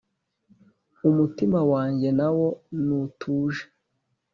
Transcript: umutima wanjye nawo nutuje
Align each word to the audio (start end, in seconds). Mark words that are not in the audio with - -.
umutima 1.09 1.59
wanjye 1.71 2.07
nawo 2.17 2.47
nutuje 2.85 3.63